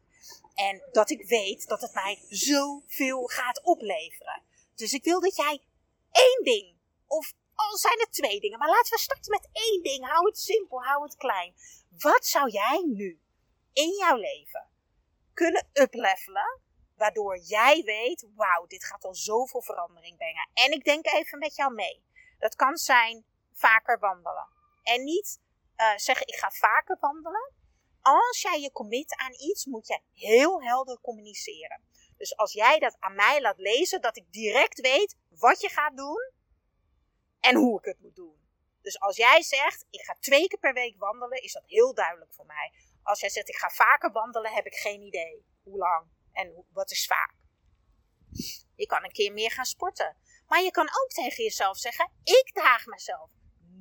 En 0.55 0.89
dat 0.93 1.11
ik 1.11 1.29
weet 1.29 1.67
dat 1.67 1.81
het 1.81 1.95
mij 1.95 2.25
zoveel 2.29 3.27
gaat 3.27 3.63
opleveren. 3.63 4.43
Dus 4.75 4.93
ik 4.93 5.05
wil 5.05 5.21
dat 5.21 5.37
jij 5.37 5.63
één 6.11 6.45
ding, 6.45 6.77
of 7.07 7.33
al 7.55 7.77
zijn 7.77 7.99
het 7.99 8.13
twee 8.13 8.41
dingen, 8.41 8.59
maar 8.59 8.69
laten 8.69 8.93
we 8.93 8.99
starten 8.99 9.31
met 9.31 9.49
één 9.53 9.83
ding. 9.83 10.07
Hou 10.07 10.27
het 10.27 10.39
simpel, 10.39 10.85
hou 10.85 11.03
het 11.03 11.17
klein. 11.17 11.55
Wat 11.99 12.27
zou 12.27 12.51
jij 12.51 12.83
nu 12.87 13.21
in 13.73 13.97
jouw 13.99 14.17
leven 14.17 14.69
kunnen 15.35 15.69
uplevelen, 15.73 16.61
waardoor 16.97 17.39
jij 17.39 17.83
weet, 17.83 18.27
wauw, 18.35 18.67
dit 18.67 18.85
gaat 18.85 19.05
al 19.05 19.15
zoveel 19.15 19.63
verandering 19.63 20.17
brengen. 20.17 20.51
En 20.55 20.73
ik 20.73 20.85
denk 20.85 21.07
even 21.07 21.39
met 21.39 21.57
jou 21.57 21.75
mee. 21.75 22.03
Dat 22.39 22.55
kan 22.55 22.77
zijn 22.77 23.25
vaker 23.53 23.99
wandelen. 23.99 24.49
En 24.83 25.05
niet 25.05 25.41
uh, 25.77 25.97
zeggen, 25.97 26.27
ik 26.27 26.35
ga 26.35 26.51
vaker 26.51 26.97
wandelen 27.01 27.53
als 28.03 28.43
jij 28.43 28.61
je 28.61 28.73
commit 28.73 29.17
aan 29.17 29.33
iets, 29.33 29.67
moet 29.67 29.87
je 29.87 30.01
heel 30.13 30.63
helder 30.63 31.01
communiceren. 31.01 31.83
Dus 32.17 32.37
als 32.37 32.53
jij 32.53 32.79
dat 32.79 32.97
aan 32.99 33.15
mij 33.15 33.41
laat 33.41 33.59
lezen, 33.59 34.01
dat 34.01 34.17
ik 34.17 34.33
direct 34.33 34.81
weet 34.81 35.17
wat 35.29 35.61
je 35.61 35.69
gaat 35.69 35.97
doen 35.97 36.33
en 37.41 37.57
hoe 37.57 37.79
ik 37.79 37.85
het 37.85 38.01
moet 38.01 38.17
doen. 38.17 38.37
Dus 38.83 39.01
als 39.01 39.17
jij 39.17 39.43
zegt, 39.43 39.87
ik 39.91 40.01
ga 40.01 40.17
twee 40.21 40.49
keer 40.49 40.59
per 40.59 40.73
week 40.73 40.99
wandelen, 40.99 41.43
is 41.43 41.53
dat 41.53 41.65
heel 41.67 41.95
duidelijk 41.95 42.33
voor 42.33 42.47
mij. 42.47 42.73
Als 43.03 43.21
jij 43.21 43.29
zegt, 43.29 43.49
ik 43.49 43.57
ga 43.57 43.69
vaker 43.69 44.13
wandelen, 44.13 44.53
heb 44.53 44.67
ik 44.67 44.75
geen 44.75 45.03
idee 45.03 45.45
hoe 45.63 45.79
lang 45.79 46.07
en 46.33 46.65
wat 46.73 46.91
is 46.91 47.07
vaak. 47.07 47.35
Je 48.75 48.87
kan 48.87 49.05
een 49.05 49.13
keer 49.13 49.33
meer 49.33 49.51
gaan 49.51 49.65
sporten. 49.65 50.17
Maar 50.47 50.63
je 50.63 50.71
kan 50.71 50.89
ook 50.89 51.09
tegen 51.09 51.45
jezelf 51.45 51.77
zeggen: 51.77 52.11
ik 52.23 52.51
daag 52.55 52.87
mezelf 52.87 53.31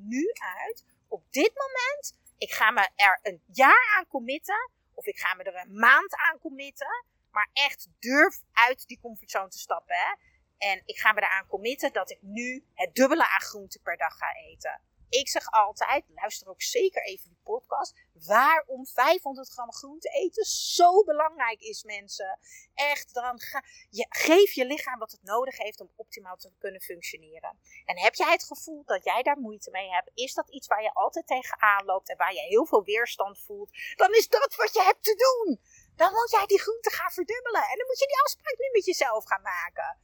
nu 0.08 0.32
uit. 0.34 0.84
Op 1.08 1.32
dit 1.32 1.52
moment. 1.54 2.18
Ik 2.38 2.52
ga 2.52 2.70
me 2.70 2.90
er 2.96 3.18
een 3.22 3.42
jaar 3.46 3.94
aan 3.96 4.06
committen. 4.06 4.70
Of 4.94 5.06
ik 5.06 5.18
ga 5.18 5.34
me 5.34 5.42
er 5.42 5.56
een 5.56 5.72
maand 5.72 6.14
aan 6.14 6.38
committen. 6.38 7.04
Maar 7.30 7.50
echt 7.52 7.88
durf 7.98 8.40
uit 8.52 8.86
die 8.86 9.00
comfortzone 9.00 9.48
te 9.48 9.58
stappen. 9.58 9.96
Hè? 9.96 10.14
En 10.58 10.82
ik 10.84 10.98
ga 10.98 11.12
me 11.12 11.20
eraan 11.20 11.46
committen 11.46 11.92
dat 11.92 12.10
ik 12.10 12.18
nu 12.20 12.64
het 12.74 12.94
dubbele 12.94 13.28
aan 13.28 13.40
groente 13.40 13.80
per 13.82 13.96
dag 13.96 14.16
ga 14.16 14.34
eten. 14.34 14.80
Ik 15.08 15.28
zeg 15.28 15.50
altijd, 15.50 16.04
luister 16.08 16.48
ook 16.48 16.62
zeker 16.62 17.02
even 17.02 17.28
die 17.28 17.38
podcast, 17.42 17.94
waarom 18.26 18.86
500 18.86 19.48
gram 19.48 19.72
groente 19.72 20.08
eten 20.08 20.44
zo 20.44 21.04
belangrijk 21.04 21.60
is, 21.60 21.82
mensen. 21.82 22.38
Echt, 22.74 23.14
dan 23.14 23.40
ga, 23.40 23.64
je, 23.90 24.06
geef 24.08 24.52
je 24.52 24.64
lichaam 24.64 24.98
wat 24.98 25.10
het 25.10 25.22
nodig 25.22 25.56
heeft 25.56 25.80
om 25.80 25.92
optimaal 25.96 26.36
te 26.36 26.52
kunnen 26.58 26.80
functioneren. 26.80 27.58
En 27.84 27.98
heb 27.98 28.14
jij 28.14 28.32
het 28.32 28.44
gevoel 28.44 28.84
dat 28.84 29.04
jij 29.04 29.22
daar 29.22 29.38
moeite 29.38 29.70
mee 29.70 29.90
hebt, 29.90 30.10
is 30.14 30.34
dat 30.34 30.50
iets 30.50 30.66
waar 30.66 30.82
je 30.82 30.94
altijd 30.94 31.26
tegenaan 31.26 31.84
loopt 31.84 32.08
en 32.08 32.16
waar 32.16 32.34
je 32.34 32.40
heel 32.40 32.66
veel 32.66 32.84
weerstand 32.84 33.40
voelt, 33.40 33.70
dan 33.96 34.14
is 34.14 34.28
dat 34.28 34.54
wat 34.56 34.72
je 34.72 34.82
hebt 34.82 35.04
te 35.04 35.14
doen. 35.14 35.60
Dan 35.96 36.12
moet 36.12 36.30
jij 36.30 36.46
die 36.46 36.60
groente 36.60 36.90
gaan 36.90 37.10
verdubbelen. 37.10 37.62
En 37.62 37.76
dan 37.78 37.86
moet 37.86 37.98
je 37.98 38.06
die 38.06 38.22
afspraak 38.24 38.58
nu 38.58 38.68
met 38.72 38.84
jezelf 38.84 39.24
gaan 39.24 39.42
maken. 39.42 39.98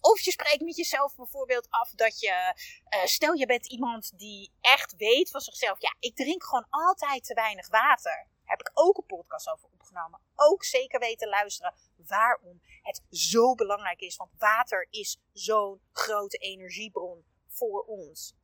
Of 0.00 0.20
je 0.20 0.30
spreekt 0.30 0.60
met 0.60 0.76
jezelf 0.76 1.16
bijvoorbeeld 1.16 1.66
af 1.70 1.90
dat 1.90 2.20
je, 2.20 2.54
uh, 2.94 3.04
stel 3.04 3.32
je 3.32 3.46
bent 3.46 3.66
iemand 3.66 4.18
die 4.18 4.52
echt 4.60 4.96
weet 4.96 5.30
van 5.30 5.40
zichzelf, 5.40 5.80
ja, 5.80 5.94
ik 6.00 6.16
drink 6.16 6.44
gewoon 6.44 6.66
altijd 6.70 7.24
te 7.24 7.34
weinig 7.34 7.68
water. 7.68 8.26
Heb 8.44 8.60
ik 8.60 8.70
ook 8.74 8.96
een 8.96 9.06
podcast 9.06 9.50
over 9.50 9.68
opgenomen. 9.72 10.20
Ook 10.34 10.64
zeker 10.64 11.00
weten 11.00 11.28
luisteren 11.28 11.74
waarom 11.96 12.62
het 12.82 13.02
zo 13.10 13.54
belangrijk 13.54 14.00
is. 14.00 14.16
Want 14.16 14.30
water 14.38 14.86
is 14.90 15.20
zo'n 15.32 15.80
grote 15.92 16.36
energiebron 16.36 17.24
voor 17.48 17.82
ons. 17.82 18.34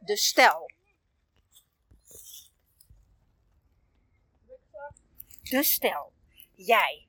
Dus 0.00 0.26
stel. 0.26 0.70
Dus 5.42 5.72
stel, 5.72 6.12
jij 6.54 7.05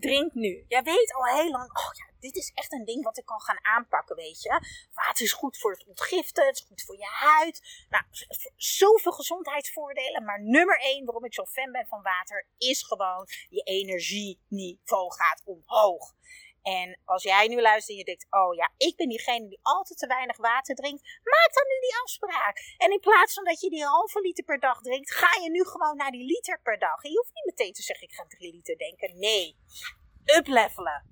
drinkt 0.00 0.34
nu. 0.34 0.64
Jij 0.68 0.82
weet 0.82 1.14
al 1.14 1.24
heel 1.24 1.50
lang, 1.50 1.70
oh 1.70 1.92
ja, 1.92 2.10
dit 2.20 2.36
is 2.36 2.52
echt 2.54 2.72
een 2.72 2.84
ding 2.84 3.04
wat 3.04 3.18
ik 3.18 3.24
kan 3.24 3.40
gaan 3.40 3.64
aanpakken, 3.64 4.16
weet 4.16 4.42
je. 4.42 4.60
Water 4.92 5.24
is 5.24 5.32
goed 5.32 5.58
voor 5.58 5.72
het 5.72 5.86
ontgiften, 5.86 6.46
het 6.46 6.56
is 6.56 6.64
goed 6.68 6.82
voor 6.82 6.96
je 6.96 7.08
huid. 7.10 7.86
Nou, 7.88 8.04
zoveel 8.56 9.12
gezondheidsvoordelen. 9.12 10.24
Maar 10.24 10.42
nummer 10.42 10.80
één 10.80 11.04
waarom 11.04 11.24
ik 11.24 11.34
zo 11.34 11.44
fan 11.44 11.72
ben 11.72 11.86
van 11.86 12.02
water 12.02 12.46
is 12.58 12.82
gewoon 12.82 13.26
je 13.48 13.62
energieniveau 13.62 15.12
gaat 15.12 15.42
omhoog. 15.44 16.14
En 16.62 17.00
als 17.04 17.22
jij 17.22 17.48
nu 17.48 17.60
luistert 17.60 17.88
en 17.88 17.96
je 17.96 18.04
denkt, 18.04 18.26
oh 18.30 18.54
ja, 18.54 18.70
ik 18.76 18.96
ben 18.96 19.08
diegene 19.08 19.48
die 19.48 19.58
altijd 19.62 19.98
te 19.98 20.06
weinig 20.06 20.36
water 20.36 20.74
drinkt, 20.74 21.02
maak 21.02 21.50
dan 21.52 21.66
nu 21.66 21.80
die 21.80 22.00
afspraak. 22.02 22.74
En 22.78 22.92
in 22.92 23.00
plaats 23.00 23.34
van 23.34 23.44
dat 23.44 23.60
je 23.60 23.70
die 23.70 23.84
halve 23.84 24.20
liter 24.20 24.44
per 24.44 24.60
dag 24.60 24.80
drinkt, 24.80 25.14
ga 25.14 25.42
je 25.42 25.50
nu 25.50 25.64
gewoon 25.64 25.96
naar 25.96 26.10
die 26.10 26.24
liter 26.24 26.60
per 26.62 26.78
dag. 26.78 27.02
Je 27.02 27.16
hoeft 27.16 27.34
niet 27.34 27.44
meteen 27.44 27.72
te 27.72 27.82
zeggen, 27.82 28.06
ik 28.08 28.14
ga 28.14 28.24
drie 28.28 28.52
liter 28.52 28.76
denken. 28.78 29.18
Nee, 29.18 29.56
uplevelen. 30.36 31.08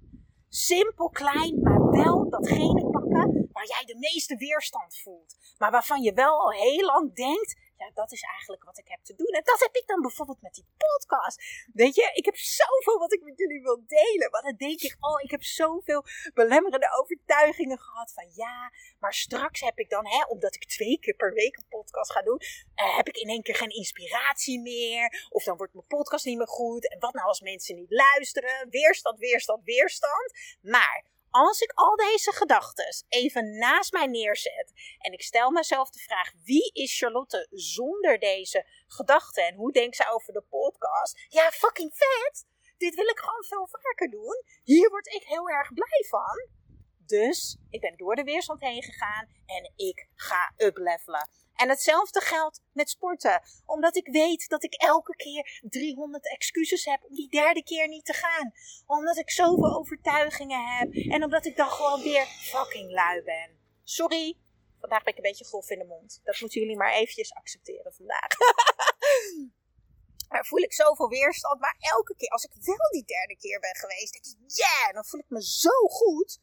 Simpel 0.49 1.09
klein, 1.09 1.61
maar 1.63 1.91
wel 1.91 2.29
datgene 2.31 2.91
pakken 2.91 3.49
waar 3.53 3.67
jij 3.67 3.85
de 3.85 3.97
meeste 3.99 4.37
weerstand 4.37 4.99
voelt. 4.99 5.37
Maar 5.59 5.71
waarvan 5.71 6.03
je 6.03 6.13
wel 6.13 6.41
al 6.41 6.51
heel 6.51 6.85
lang 6.85 7.15
denkt, 7.15 7.57
dat 8.01 8.13
is 8.13 8.23
eigenlijk 8.23 8.65
wat 8.65 8.79
ik 8.79 8.89
heb 8.89 9.03
te 9.05 9.15
doen. 9.15 9.35
En 9.39 9.45
dat 9.45 9.61
heb 9.61 9.75
ik 9.81 9.87
dan 9.87 10.01
bijvoorbeeld 10.01 10.43
met 10.43 10.55
die 10.55 10.69
podcast. 10.85 11.37
Weet 11.73 11.95
je, 11.95 12.11
ik 12.15 12.25
heb 12.25 12.37
zoveel 12.37 12.99
wat 12.99 13.13
ik 13.13 13.23
met 13.23 13.39
jullie 13.39 13.63
wil 13.63 13.81
delen. 13.87 14.31
Maar 14.31 14.43
dan 14.43 14.57
denk 14.57 14.81
ik, 14.81 14.97
oh, 15.01 15.21
ik 15.23 15.31
heb 15.31 15.43
zoveel 15.43 16.05
belemmerende 16.35 16.91
overtuigingen 17.01 17.79
gehad 17.79 18.13
van 18.13 18.29
ja, 18.35 18.73
maar 18.99 19.15
straks 19.15 19.61
heb 19.61 19.79
ik 19.79 19.91
dan, 19.91 20.07
hè, 20.07 20.25
omdat 20.25 20.55
ik 20.55 20.65
twee 20.65 20.99
keer 20.99 21.15
per 21.15 21.33
week 21.33 21.57
een 21.57 21.69
podcast 21.69 22.13
ga 22.13 22.23
doen, 22.23 22.41
eh, 22.75 22.97
heb 22.97 23.09
ik 23.09 23.17
in 23.17 23.29
één 23.29 23.43
keer 23.43 23.55
geen 23.55 23.77
inspiratie 23.83 24.61
meer. 24.61 25.27
Of 25.31 25.45
dan 25.45 25.57
wordt 25.57 25.75
mijn 25.75 25.87
podcast 25.87 26.25
niet 26.25 26.39
meer 26.39 26.49
goed. 26.49 26.89
En 26.93 26.99
wat 26.99 27.15
nou 27.15 27.27
als 27.27 27.41
mensen 27.41 27.77
niet 27.77 27.91
luisteren? 27.91 28.67
Weerstand, 28.71 29.19
weerstand, 29.19 29.65
weerstand. 29.65 30.33
Maar 30.61 31.05
als 31.31 31.61
ik 31.61 31.73
al 31.75 31.97
deze 31.97 32.33
gedachten 32.33 33.05
even 33.09 33.59
naast 33.59 33.93
mij 33.93 34.07
neerzet 34.07 34.73
en 34.99 35.13
ik 35.13 35.23
stel 35.23 35.51
mezelf 35.51 35.91
de 35.91 35.99
vraag: 35.99 36.33
wie 36.45 36.71
is 36.73 36.99
Charlotte 36.99 37.47
zonder 37.51 38.19
deze 38.19 38.67
gedachten 38.87 39.47
en 39.47 39.55
hoe 39.55 39.73
denkt 39.73 39.97
zij 39.97 40.11
over 40.11 40.33
de 40.33 40.45
podcast? 40.49 41.27
Ja, 41.29 41.51
fucking 41.51 41.91
vet! 41.95 42.47
Dit 42.77 42.95
wil 42.95 43.07
ik 43.07 43.19
gewoon 43.19 43.45
veel 43.45 43.69
vaker 43.81 44.11
doen. 44.11 44.43
Hier 44.65 44.91
word 44.91 45.07
ik 45.07 45.23
heel 45.23 45.49
erg 45.49 45.73
blij 45.73 46.07
van. 46.09 46.49
Dus 47.07 47.59
ik 47.71 47.81
ben 47.81 47.97
door 47.97 48.15
de 48.15 48.23
weerstand 48.23 48.61
heen 48.61 48.83
gegaan 48.83 49.27
en 49.47 49.73
ik 49.77 50.09
ga 50.15 50.53
uplevelen. 50.57 51.29
En 51.59 51.69
hetzelfde 51.69 52.21
geldt 52.21 52.61
met 52.73 52.91
sporten. 52.91 53.43
Omdat 53.67 53.97
ik 53.97 54.07
weet 54.07 54.49
dat 54.49 54.63
ik 54.65 54.75
elke 54.75 55.17
keer 55.17 55.61
300 55.63 56.31
excuses 56.31 56.85
heb 56.85 57.05
om 57.05 57.15
die 57.15 57.29
derde 57.29 57.63
keer 57.63 57.89
niet 57.89 58.05
te 58.05 58.13
gaan. 58.13 58.53
Omdat 58.87 59.17
ik 59.17 59.31
zoveel 59.31 59.77
overtuigingen 59.79 60.77
heb. 60.77 60.95
En 60.95 61.25
omdat 61.25 61.47
ik 61.47 61.57
dan 61.57 61.69
gewoon 61.69 62.03
weer 62.03 62.27
fucking 62.27 62.91
lui 62.91 63.23
ben. 63.23 63.51
Sorry, 63.85 64.37
vandaag 64.81 65.03
ben 65.03 65.13
ik 65.13 65.19
een 65.19 65.31
beetje 65.31 65.45
grof 65.45 65.71
in 65.71 65.79
de 65.79 65.85
mond. 65.85 66.21
Dat 66.25 66.41
moeten 66.41 66.61
jullie 66.61 66.77
maar 66.77 66.93
eventjes 66.93 67.35
accepteren 67.35 67.93
vandaag. 67.95 68.29
Maar 70.29 70.47
voel 70.47 70.63
ik 70.63 70.73
zoveel 70.73 71.09
weerstand. 71.09 71.61
Maar 71.61 71.77
elke 71.79 72.15
keer, 72.17 72.29
als 72.29 72.45
ik 72.45 72.51
wel 72.61 72.91
die 72.91 73.05
derde 73.05 73.37
keer 73.37 73.61
ben 73.61 73.77
geweest, 73.77 74.13
denk 74.13 74.25
ik, 74.25 74.57
yeah, 74.57 74.95
dan 74.95 75.05
voel 75.05 75.21
ik 75.21 75.29
me 75.29 75.43
zo 75.43 75.87
goed. 75.89 76.39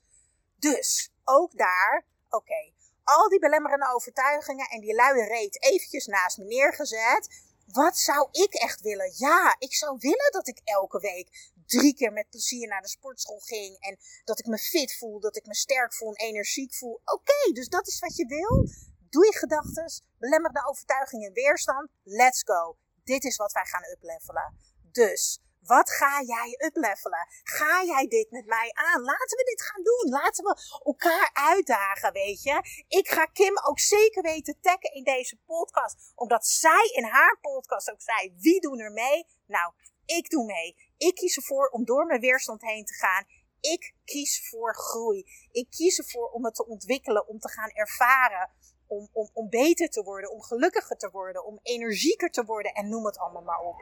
Dus, 0.55 1.11
ook 1.23 1.57
daar, 1.57 2.07
oké, 2.29 2.73
al 3.05 3.29
die 3.29 3.39
belemmerende 3.39 3.93
overtuigingen 3.93 4.69
en 4.69 4.79
die 4.79 4.95
luie 4.95 5.27
reet 5.27 5.63
eventjes 5.63 6.05
naast 6.05 6.37
me 6.37 6.45
neergezet. 6.45 7.43
Wat 7.65 7.97
zou 7.97 8.27
ik 8.31 8.53
echt 8.53 8.81
willen? 8.81 9.13
Ja, 9.15 9.55
ik 9.59 9.73
zou 9.73 9.97
willen 9.99 10.31
dat 10.31 10.47
ik 10.47 10.61
elke 10.63 10.99
week 10.99 11.51
drie 11.65 11.95
keer 11.95 12.11
met 12.11 12.29
plezier 12.29 12.67
naar 12.67 12.81
de 12.81 12.87
sportschool 12.87 13.39
ging. 13.39 13.79
En 13.79 13.97
dat 14.23 14.39
ik 14.39 14.45
me 14.45 14.57
fit 14.57 14.97
voel, 14.97 15.19
dat 15.19 15.35
ik 15.35 15.45
me 15.45 15.55
sterk 15.55 15.93
voel 15.93 16.13
en 16.13 16.27
energiek 16.27 16.73
voel. 16.73 17.01
Oké, 17.05 17.51
dus 17.53 17.67
dat 17.67 17.87
is 17.87 17.99
wat 17.99 18.15
je 18.15 18.25
wil. 18.25 18.69
Doe 19.09 19.25
je 19.25 19.37
gedachten, 19.37 20.03
belemmerende 20.17 20.67
overtuigingen 20.69 21.33
weerstand. 21.33 21.89
Let's 22.03 22.43
go. 22.43 22.77
Dit 23.03 23.23
is 23.23 23.35
wat 23.35 23.51
wij 23.51 23.65
gaan 23.65 23.83
uplevelen. 23.91 24.57
Dus 24.91 25.39
wat 25.65 25.89
ga 25.89 26.21
jij 26.21 26.55
uplevelen? 26.65 27.27
Ga 27.43 27.83
jij 27.83 28.07
dit 28.07 28.31
met 28.31 28.45
mij 28.45 28.71
aan? 28.73 29.01
Laten 29.01 29.37
we 29.37 29.43
dit 29.43 29.61
gaan 29.61 29.83
doen. 29.83 30.09
Laten 30.09 30.43
we 30.43 30.79
elkaar 30.83 31.29
uitdagen, 31.33 32.13
weet 32.13 32.43
je. 32.43 32.83
Ik 32.87 33.07
ga 33.07 33.25
Kim 33.25 33.57
ook 33.67 33.79
zeker 33.79 34.21
weten 34.21 34.59
taggen 34.61 34.93
in 34.93 35.03
deze 35.03 35.37
podcast. 35.45 36.11
Omdat 36.15 36.45
zij 36.45 36.91
in 36.93 37.03
haar 37.03 37.39
podcast 37.41 37.91
ook 37.91 38.01
zei, 38.01 38.35
wie 38.37 38.61
doen 38.61 38.79
er 38.79 38.91
mee? 38.91 39.27
Nou, 39.45 39.73
ik 40.05 40.29
doe 40.29 40.45
mee. 40.45 40.93
Ik 40.97 41.15
kies 41.15 41.35
ervoor 41.35 41.67
om 41.67 41.85
door 41.85 42.05
mijn 42.05 42.19
weerstand 42.19 42.61
heen 42.61 42.85
te 42.85 42.93
gaan. 42.93 43.25
Ik 43.59 43.95
kies 44.03 44.49
voor 44.49 44.75
groei. 44.75 45.25
Ik 45.51 45.69
kies 45.69 45.97
ervoor 45.97 46.29
om 46.29 46.45
het 46.45 46.55
te 46.55 46.67
ontwikkelen, 46.67 47.27
om 47.27 47.39
te 47.39 47.49
gaan 47.49 47.69
ervaren. 47.69 48.49
Om, 48.87 49.09
om, 49.13 49.29
om 49.33 49.49
beter 49.49 49.89
te 49.89 50.03
worden, 50.03 50.31
om 50.31 50.41
gelukkiger 50.41 50.97
te 50.97 51.09
worden, 51.11 51.45
om 51.45 51.59
energieker 51.61 52.29
te 52.29 52.45
worden 52.45 52.73
en 52.73 52.89
noem 52.89 53.05
het 53.05 53.17
allemaal 53.17 53.41
maar 53.41 53.59
op. 53.59 53.75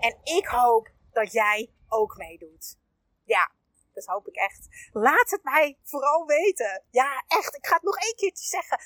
En 0.00 0.18
ik 0.22 0.46
hoop 0.46 0.90
dat 1.12 1.32
jij 1.32 1.70
ook 1.88 2.16
meedoet. 2.16 2.78
Ja, 3.24 3.52
dat 3.92 4.04
hoop 4.04 4.28
ik 4.28 4.36
echt. 4.36 4.68
Laat 4.92 5.30
het 5.30 5.42
mij 5.42 5.78
vooral 5.82 6.26
weten. 6.26 6.82
Ja, 6.90 7.24
echt. 7.28 7.56
Ik 7.56 7.66
ga 7.66 7.74
het 7.74 7.82
nog 7.82 7.96
één 7.96 8.14
keertje 8.14 8.46
zeggen. 8.46 8.80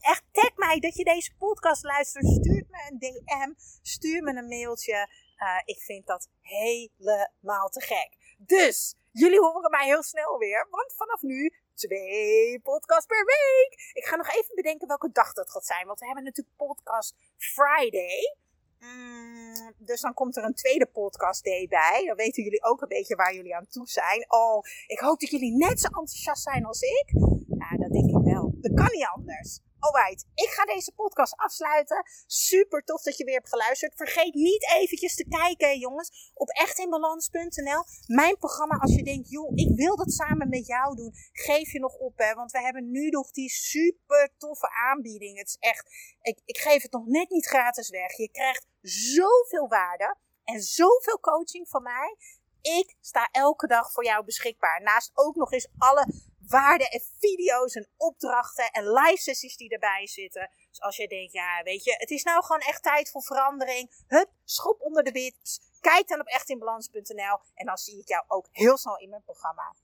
Echt, 0.00 0.22
tag 0.32 0.56
mij 0.56 0.80
dat 0.80 0.94
je 0.94 1.04
deze 1.04 1.34
podcast 1.34 1.82
luistert. 1.82 2.26
Stuur 2.26 2.64
me 2.70 2.86
een 2.90 2.98
DM. 2.98 3.52
Stuur 3.82 4.22
me 4.22 4.36
een 4.36 4.48
mailtje. 4.48 5.08
Uh, 5.38 5.60
ik 5.64 5.80
vind 5.80 6.06
dat 6.06 6.28
helemaal 6.40 7.68
te 7.68 7.80
gek. 7.80 8.36
Dus, 8.38 8.94
jullie 9.12 9.40
horen 9.40 9.70
mij 9.70 9.86
heel 9.86 10.02
snel 10.02 10.38
weer. 10.38 10.66
Want 10.70 10.94
vanaf 10.96 11.22
nu 11.22 11.52
twee 11.74 12.60
podcasts 12.60 13.06
per 13.06 13.24
week. 13.24 13.90
Ik 13.92 14.04
ga 14.04 14.16
nog 14.16 14.28
even 14.28 14.54
bedenken 14.54 14.88
welke 14.88 15.10
dag 15.12 15.32
dat 15.32 15.50
gaat 15.50 15.66
zijn. 15.66 15.86
Want 15.86 15.98
we 15.98 16.06
hebben 16.06 16.24
natuurlijk 16.24 16.56
podcast 16.56 17.14
Friday. 17.36 18.36
Mm, 18.80 19.72
dus 19.78 20.00
dan 20.00 20.14
komt 20.14 20.36
er 20.36 20.44
een 20.44 20.54
tweede 20.54 20.86
podcast 20.86 21.44
day 21.44 21.66
bij. 21.68 22.02
Dan 22.06 22.16
weten 22.16 22.42
jullie 22.42 22.64
ook 22.64 22.82
een 22.82 22.88
beetje 22.88 23.16
waar 23.16 23.34
jullie 23.34 23.56
aan 23.56 23.66
toe 23.68 23.88
zijn. 23.88 24.24
Oh, 24.28 24.64
ik 24.86 24.98
hoop 24.98 25.20
dat 25.20 25.30
jullie 25.30 25.56
net 25.56 25.80
zo 25.80 25.86
enthousiast 25.86 26.42
zijn 26.42 26.64
als 26.64 26.80
ik. 26.80 27.10
Ja, 27.58 27.76
dat 27.76 27.92
denk 27.92 28.08
ik 28.08 28.32
wel. 28.32 28.54
Dat 28.60 28.74
kan 28.74 28.88
niet 28.92 29.08
anders. 29.14 29.60
Alright, 29.80 30.24
ik 30.34 30.48
ga 30.48 30.64
deze 30.64 30.92
podcast 30.92 31.36
afsluiten. 31.36 32.04
Super 32.26 32.84
tof 32.84 33.02
dat 33.02 33.16
je 33.16 33.24
weer 33.24 33.34
hebt 33.34 33.48
geluisterd. 33.48 33.96
Vergeet 33.96 34.34
niet 34.34 34.72
eventjes 34.74 35.14
te 35.14 35.28
kijken, 35.28 35.78
jongens, 35.78 36.32
op 36.34 36.48
echtinbalans.nl. 36.48 37.84
Mijn 38.06 38.38
programma, 38.38 38.76
als 38.76 38.94
je 38.94 39.02
denkt, 39.02 39.30
joh, 39.30 39.52
ik 39.54 39.76
wil 39.76 39.96
dat 39.96 40.12
samen 40.12 40.48
met 40.48 40.66
jou 40.66 40.96
doen, 40.96 41.12
geef 41.32 41.72
je 41.72 41.78
nog 41.78 41.94
op, 41.94 42.18
hè. 42.18 42.34
Want 42.34 42.50
we 42.50 42.60
hebben 42.60 42.90
nu 42.90 43.08
nog 43.08 43.30
die 43.30 43.50
super 43.50 44.30
toffe 44.38 44.70
aanbieding. 44.70 45.38
Het 45.38 45.48
is 45.48 45.56
echt, 45.60 45.86
ik, 46.22 46.40
ik 46.44 46.58
geef 46.58 46.82
het 46.82 46.92
nog 46.92 47.06
net 47.06 47.30
niet 47.30 47.46
gratis 47.46 47.90
weg. 47.90 48.16
Je 48.16 48.30
krijgt 48.30 48.66
zoveel 48.82 49.68
waarde 49.68 50.16
en 50.44 50.60
zoveel 50.60 51.20
coaching 51.20 51.68
van 51.68 51.82
mij. 51.82 52.16
Ik 52.60 52.96
sta 53.00 53.28
elke 53.30 53.66
dag 53.66 53.92
voor 53.92 54.04
jou 54.04 54.24
beschikbaar. 54.24 54.82
Naast 54.82 55.10
ook 55.14 55.34
nog 55.34 55.52
eens 55.52 55.68
alle 55.78 56.06
waarden 56.48 56.90
en 56.90 57.02
video's 57.18 57.74
en 57.74 57.88
opdrachten 57.96 58.70
en 58.70 58.92
live 58.92 59.22
sessies 59.22 59.56
die 59.56 59.70
erbij 59.70 60.06
zitten. 60.06 60.50
Dus 60.68 60.80
als 60.80 60.96
je 60.96 61.08
denkt, 61.08 61.32
ja, 61.32 61.62
weet 61.62 61.84
je, 61.84 61.94
het 61.98 62.10
is 62.10 62.22
nou 62.22 62.44
gewoon 62.44 62.60
echt 62.60 62.82
tijd 62.82 63.10
voor 63.10 63.22
verandering. 63.22 63.90
Hup, 64.06 64.30
schop 64.44 64.80
onder 64.80 65.04
de 65.04 65.12
bits. 65.12 65.60
Kijk 65.80 66.08
dan 66.08 66.20
op 66.20 66.26
echtinbalans.nl 66.26 67.38
en 67.54 67.66
dan 67.66 67.78
zie 67.78 68.00
ik 68.00 68.08
jou 68.08 68.24
ook 68.28 68.48
heel 68.52 68.76
snel 68.76 68.98
in 68.98 69.10
mijn 69.10 69.22
programma. 69.22 69.74